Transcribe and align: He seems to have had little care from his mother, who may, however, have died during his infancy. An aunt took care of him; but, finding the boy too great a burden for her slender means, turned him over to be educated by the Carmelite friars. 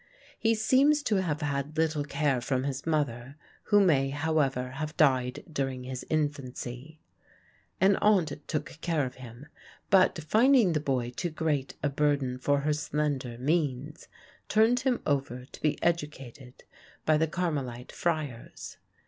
He 0.39 0.55
seems 0.55 1.03
to 1.03 1.17
have 1.21 1.41
had 1.41 1.77
little 1.77 2.03
care 2.03 2.41
from 2.41 2.63
his 2.63 2.87
mother, 2.87 3.35
who 3.65 3.79
may, 3.79 4.09
however, 4.09 4.71
have 4.71 4.97
died 4.97 5.43
during 5.53 5.83
his 5.83 6.03
infancy. 6.09 6.99
An 7.79 7.97
aunt 7.97 8.31
took 8.47 8.79
care 8.81 9.05
of 9.05 9.17
him; 9.21 9.45
but, 9.91 10.17
finding 10.17 10.73
the 10.73 10.79
boy 10.79 11.11
too 11.11 11.29
great 11.29 11.75
a 11.83 11.89
burden 11.89 12.39
for 12.39 12.61
her 12.61 12.73
slender 12.73 13.37
means, 13.37 14.07
turned 14.49 14.79
him 14.79 15.01
over 15.05 15.45
to 15.45 15.61
be 15.61 15.77
educated 15.83 16.63
by 17.05 17.15
the 17.19 17.27
Carmelite 17.27 17.91
friars. 17.91 18.77